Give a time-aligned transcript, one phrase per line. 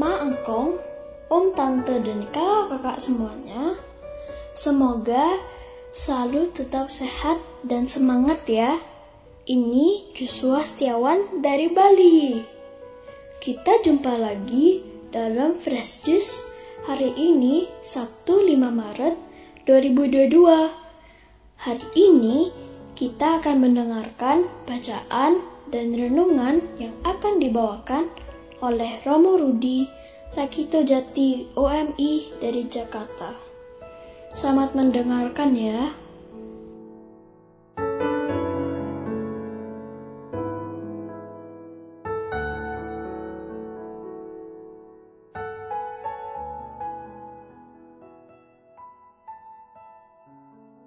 [0.00, 0.80] Mama, Engkong,
[1.28, 3.76] Om, Tante, dan kakak-kakak semuanya.
[4.56, 5.36] Semoga
[5.92, 7.36] selalu tetap sehat
[7.68, 8.80] dan semangat ya.
[9.44, 12.40] Ini Joshua Setiawan dari Bali.
[13.44, 14.80] Kita jumpa lagi
[15.12, 16.48] dalam Fresh Juice
[16.88, 19.20] hari ini Sabtu 5 Maret
[19.68, 21.60] 2022.
[21.60, 22.48] Hari ini
[22.96, 28.08] kita akan mendengarkan bacaan dan renungan yang akan dibawakan
[28.60, 29.88] oleh Romo Rudi
[30.36, 33.32] Rakito Jati OMI dari Jakarta.
[34.30, 35.90] Selamat mendengarkan ya.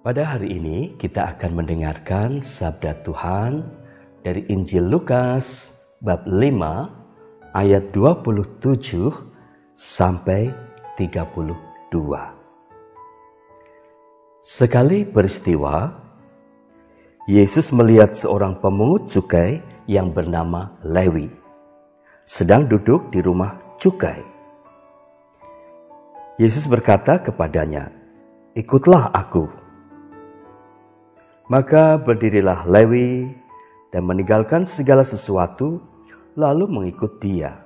[0.04, 3.64] Pada hari ini kita akan mendengarkan sabda Tuhan
[4.20, 5.72] dari Injil Lukas
[6.04, 7.03] bab 5
[7.54, 9.14] ayat 27
[9.78, 10.50] sampai
[10.98, 11.54] 32.
[14.44, 15.94] Sekali peristiwa,
[17.30, 21.32] Yesus melihat seorang pemungut cukai yang bernama Lewi
[22.24, 24.24] sedang duduk di rumah cukai.
[26.40, 27.92] Yesus berkata kepadanya,
[28.58, 29.46] "Ikutlah aku."
[31.52, 33.28] Maka berdirilah Lewi
[33.92, 35.84] dan meninggalkan segala sesuatu,
[36.34, 37.62] lalu mengikut dia.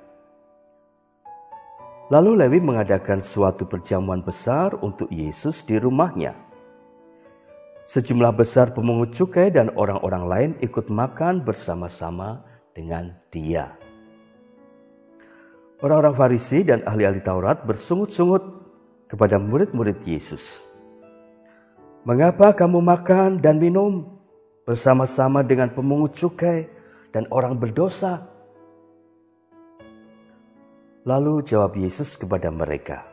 [2.08, 6.32] Lalu Lewi mengadakan suatu perjamuan besar untuk Yesus di rumahnya.
[7.88, 13.76] Sejumlah besar pemungut cukai dan orang-orang lain ikut makan bersama-sama dengan dia.
[15.80, 18.44] Orang-orang Farisi dan ahli-ahli Taurat bersungut-sungut
[19.08, 20.64] kepada murid-murid Yesus.
[22.04, 24.20] Mengapa kamu makan dan minum
[24.64, 26.68] bersama-sama dengan pemungut cukai
[27.12, 28.37] dan orang berdosa?
[31.08, 33.08] Lalu jawab Yesus kepada mereka,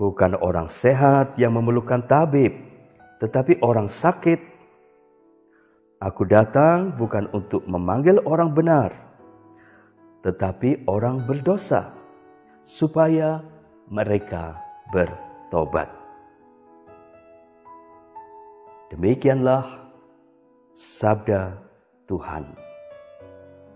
[0.00, 2.56] Bukan orang sehat yang memerlukan tabib,
[3.20, 4.40] tetapi orang sakit.
[6.00, 8.96] Aku datang bukan untuk memanggil orang benar,
[10.24, 11.92] tetapi orang berdosa,
[12.64, 13.44] supaya
[13.92, 14.56] mereka
[14.88, 15.92] bertobat.
[18.88, 19.84] Demikianlah
[20.72, 21.60] sabda
[22.08, 22.56] Tuhan.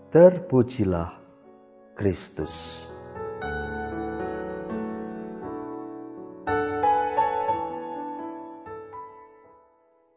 [0.09, 1.24] Terpujilah
[1.95, 2.87] Kristus.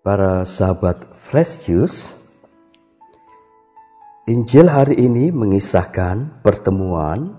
[0.03, 2.01] Para sahabat Fresh Juice,
[4.27, 7.37] Injil hari ini mengisahkan pertemuan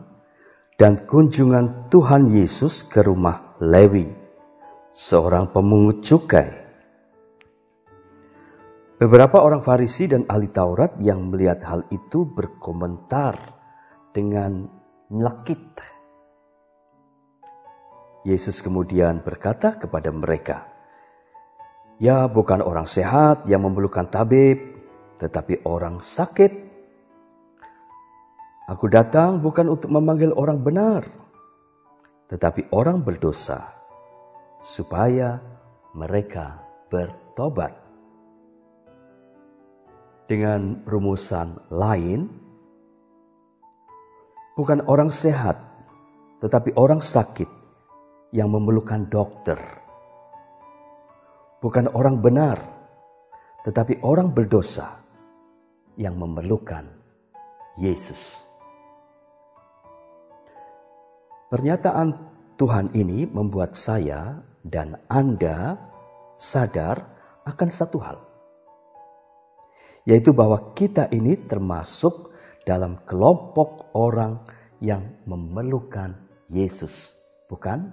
[0.80, 4.08] dan kunjungan Tuhan Yesus ke rumah Lewi,
[4.92, 6.68] seorang pemungut cukai
[8.98, 13.57] Beberapa orang Farisi dan ahli Taurat yang melihat hal itu berkomentar
[14.12, 14.68] dengan
[15.08, 15.64] nyelakit.
[18.28, 20.68] Yesus kemudian berkata kepada mereka,
[21.96, 24.58] "Ya, bukan orang sehat yang memerlukan tabib,
[25.16, 26.52] tetapi orang sakit.
[28.68, 31.08] Aku datang bukan untuk memanggil orang benar,
[32.28, 33.64] tetapi orang berdosa,
[34.60, 35.40] supaya
[35.96, 36.60] mereka
[36.92, 37.88] bertobat."
[40.28, 42.28] dengan rumusan lain,
[44.58, 45.54] bukan orang sehat,
[46.42, 47.46] tetapi orang sakit
[48.34, 49.54] yang memerlukan dokter.
[51.62, 52.58] Bukan orang benar,
[53.62, 54.98] tetapi orang berdosa
[55.94, 56.90] yang memerlukan
[57.78, 58.42] Yesus.
[61.54, 62.18] Pernyataan
[62.58, 65.78] Tuhan ini membuat saya dan Anda
[66.34, 66.98] sadar
[67.46, 68.18] akan satu hal
[70.08, 72.32] yaitu bahwa kita ini termasuk
[72.68, 74.44] dalam kelompok orang
[74.84, 76.12] yang memerlukan
[76.52, 77.16] Yesus,
[77.48, 77.88] bukan?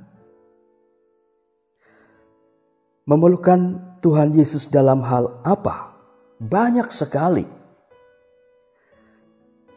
[3.08, 5.96] Memerlukan Tuhan Yesus dalam hal apa?
[6.44, 7.48] Banyak sekali.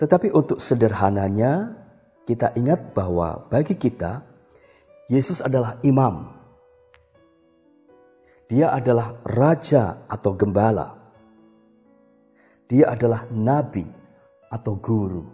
[0.03, 1.79] Tetapi untuk sederhananya,
[2.27, 4.27] kita ingat bahwa bagi kita,
[5.07, 6.35] Yesus adalah imam.
[8.51, 10.99] Dia adalah raja atau gembala.
[12.69, 13.99] Dia adalah nabi
[14.49, 15.25] atau guru.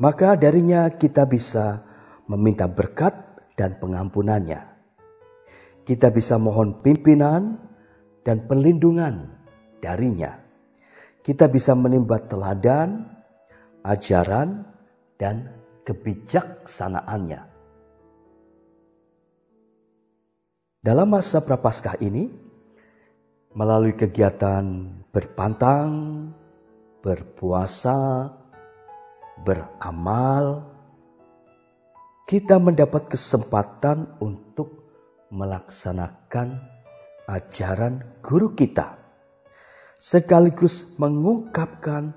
[0.00, 1.84] Maka darinya kita bisa
[2.24, 3.12] meminta berkat
[3.52, 4.64] dan pengampunannya.
[5.84, 7.60] Kita bisa mohon pimpinan
[8.24, 9.28] dan perlindungan
[9.84, 10.40] darinya.
[11.20, 13.04] Kita bisa menimba teladan,
[13.84, 14.64] ajaran,
[15.20, 15.52] dan
[15.84, 17.40] kebijaksanaannya.
[20.80, 22.32] Dalam masa prapaskah ini,
[23.52, 24.64] melalui kegiatan
[25.12, 25.92] berpantang,
[27.00, 28.28] berpuasa,
[29.44, 30.68] beramal,
[32.28, 34.86] kita mendapat kesempatan untuk
[35.32, 36.60] melaksanakan
[37.26, 39.00] ajaran guru kita,
[39.96, 42.12] sekaligus mengungkapkan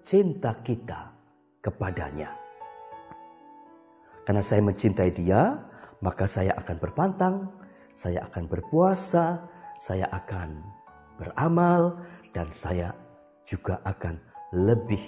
[0.00, 1.12] cinta kita
[1.60, 2.32] kepadanya.
[4.24, 5.56] Karena saya mencintai dia,
[6.04, 7.48] maka saya akan berpantang,
[7.96, 9.40] saya akan berpuasa,
[9.80, 10.60] saya akan
[11.16, 11.98] beramal,
[12.36, 12.92] dan saya
[13.48, 15.02] juga akan lebih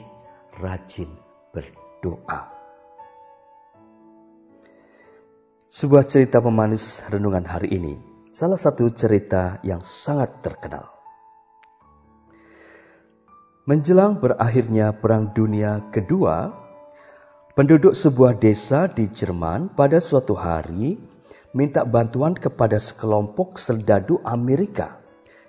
[0.60, 1.08] rajin
[1.48, 2.52] berdoa.
[5.70, 7.94] Sebuah cerita pemanis renungan hari ini,
[8.34, 10.92] salah satu cerita yang sangat terkenal.
[13.64, 16.50] Menjelang berakhirnya Perang Dunia Kedua,
[17.54, 20.98] penduduk sebuah desa di Jerman pada suatu hari
[21.54, 24.98] minta bantuan kepada sekelompok serdadu Amerika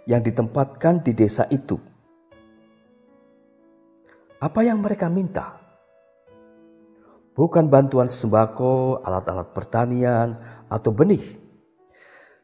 [0.06, 1.91] yang ditempatkan di desa itu.
[4.42, 5.62] Apa yang mereka minta?
[7.36, 11.24] bukan bantuan sembako, alat-alat pertanian, atau benih.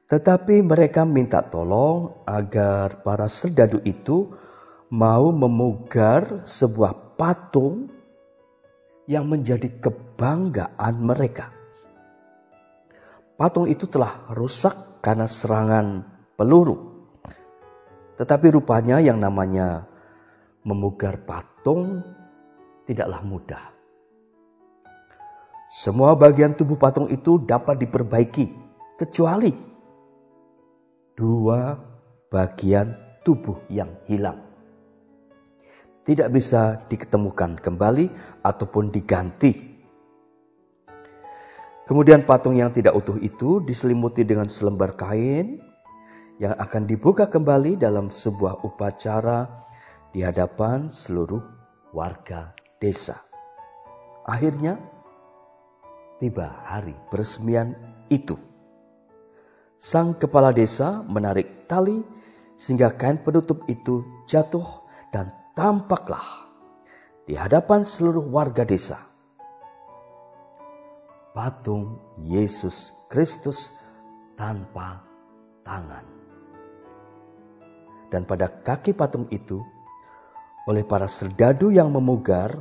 [0.08, 4.32] Tetapi mereka minta tolong agar para serdadu itu
[4.88, 7.92] mau memugar sebuah patung
[9.04, 11.52] yang menjadi kebanggaan mereka.
[13.36, 16.08] Patung itu telah rusak karena serangan
[16.40, 17.06] peluru.
[18.18, 19.86] Tetapi rupanya yang namanya
[20.68, 22.04] memugar patung
[22.84, 23.64] tidaklah mudah.
[25.72, 28.52] Semua bagian tubuh patung itu dapat diperbaiki,
[29.00, 29.52] kecuali
[31.16, 31.80] dua
[32.28, 32.92] bagian
[33.24, 34.44] tubuh yang hilang.
[36.04, 38.08] Tidak bisa diketemukan kembali
[38.44, 39.76] ataupun diganti.
[41.84, 45.60] Kemudian patung yang tidak utuh itu diselimuti dengan selembar kain
[46.40, 49.67] yang akan dibuka kembali dalam sebuah upacara
[50.16, 51.44] di hadapan seluruh
[51.92, 53.18] warga desa.
[54.28, 54.80] Akhirnya,
[56.20, 57.76] tiba hari peresmian
[58.12, 58.36] itu.
[59.78, 62.02] Sang kepala desa menarik tali
[62.58, 64.66] sehingga kain penutup itu jatuh
[65.14, 66.50] dan tampaklah
[67.30, 68.98] di hadapan seluruh warga desa.
[71.38, 73.86] Patung Yesus Kristus
[74.34, 75.06] tanpa
[75.62, 76.02] tangan.
[78.10, 79.62] Dan pada kaki patung itu,
[80.68, 82.60] oleh para serdadu yang memugar,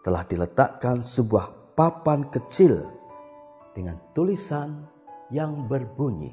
[0.00, 2.88] telah diletakkan sebuah papan kecil
[3.76, 4.88] dengan tulisan
[5.28, 6.32] yang berbunyi,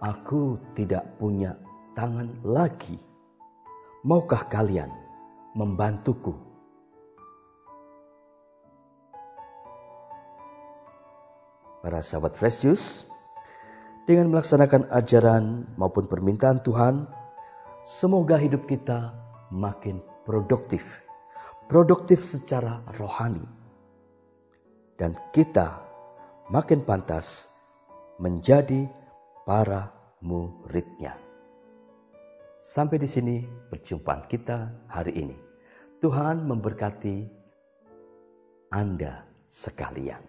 [0.00, 1.60] "Aku tidak punya
[1.92, 2.96] tangan lagi.
[4.08, 4.88] Maukah kalian
[5.52, 6.32] membantuku?"
[11.84, 12.88] Para sahabat Fresh Juice,
[14.08, 17.17] dengan melaksanakan ajaran maupun permintaan Tuhan,
[17.88, 19.16] semoga hidup kita
[19.48, 21.08] makin produktif
[21.68, 23.44] produktif secara rohani,
[24.96, 25.84] dan kita
[26.48, 27.52] makin pantas
[28.16, 28.88] menjadi
[29.44, 29.92] para
[30.24, 31.14] muridnya.
[32.58, 33.36] Sampai di sini
[33.70, 35.36] perjumpaan kita hari ini.
[36.02, 37.28] Tuhan memberkati
[38.74, 40.24] Anda sekalian.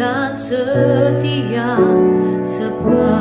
[0.00, 1.76] dan setia
[2.40, 3.19] sebab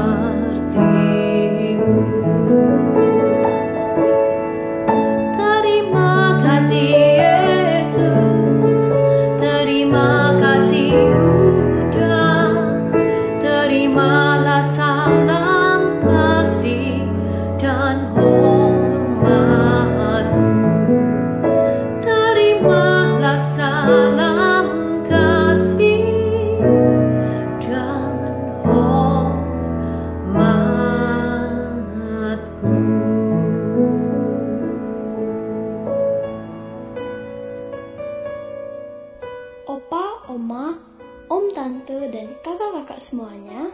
[42.39, 43.67] kakak-kakak semuanya,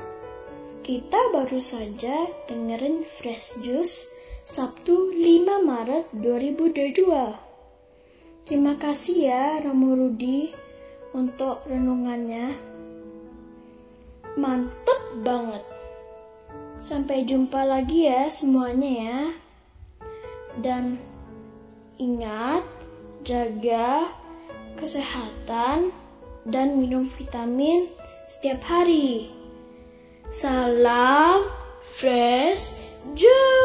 [0.81, 4.09] kita baru saja dengerin Fresh Juice
[4.45, 7.33] Sabtu 5 Maret 2022.
[8.45, 10.53] Terima kasih ya Romo Rudi
[11.17, 12.53] untuk renungannya.
[14.37, 15.65] Mantep banget.
[16.77, 19.21] Sampai jumpa lagi ya semuanya ya.
[20.61, 21.01] Dan
[21.97, 22.61] ingat
[23.25, 24.05] jaga
[24.77, 25.89] kesehatan
[26.45, 27.89] dan minum vitamin
[28.29, 29.33] setiap hari.
[30.29, 31.49] Salam
[31.81, 33.55] fresh juice.